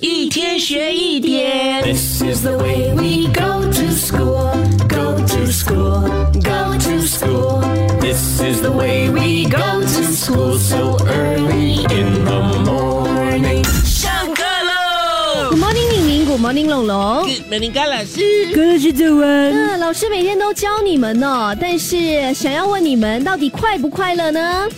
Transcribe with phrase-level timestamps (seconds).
[0.00, 1.80] 一天学一点。
[1.84, 4.50] This is the way we go to school,
[4.88, 6.02] go to school,
[6.42, 7.60] go to school.
[8.00, 13.62] This is the way we go to school so early in the morning.
[13.84, 17.28] 上课喽 Good morning，宁宁，Good morning，龙龙。
[17.28, 18.52] ！Good morning，高老师。
[18.52, 19.52] 高老师早安。
[19.52, 24.68] 嗯，老师每天都教你们哦，但是想要问你们，到底快不快乐呢？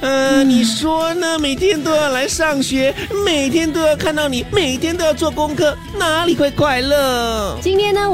[0.00, 1.38] 呃，你说呢？
[1.38, 7.56] 每天都要来上学，每天都要看到你，每天都要做功课，哪里会快乐？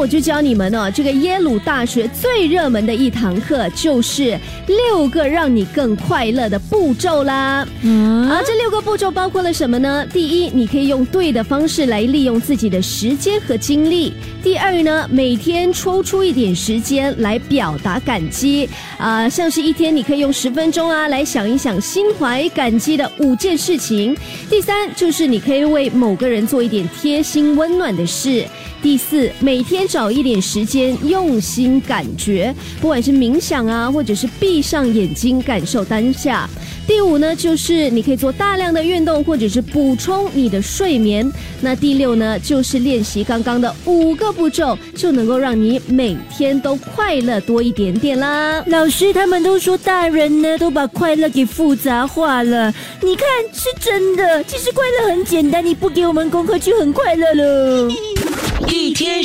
[0.00, 7.68] 我就教你们哦，这个耶鲁大学最热门的一堂课就是六个让你更快乐的步骤啦。
[7.82, 10.06] 嗯，而这六个步骤包括了什么呢？
[10.10, 14.10] 第一，你可以用对的方式来利用自己的时间和精力；
[14.42, 24.16] 第二呢，每天抽出一点时间来表达感激，啊、像是一天你可以用十分钟啊来想一想心怀感激的五件事情；
[24.48, 28.46] 第三，就是你可以为某个人做一点贴心温暖的事；
[28.82, 36.48] 第四，每天找一点时间用心感觉，不管是冥想啊，或者是闭上眼睛感受当下。
[36.86, 41.28] 第五呢，就是你可以做大量的运动，或者是补充你的睡眠。
[41.60, 48.62] 那第六呢，就是练习刚刚的五个步骤，就能够让你每天都快乐多一点点啦。
[48.66, 54.42] 老师他们都说大人呢都把快乐给复杂化了，你看是真的。
[54.44, 57.88] 其实快乐很简单，你不给我们功课就很快乐了。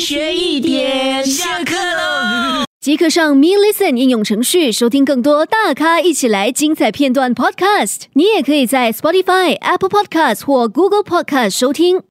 [0.08, 2.64] 学一点，下课喽！
[2.80, 8.02] 即刻上 Me Listen 应用程序收听更多大咖一起来精彩片段 Podcast。
[8.12, 12.02] 你也可以在 Spotify、Apple Podcast 或 Google Podcast 收听。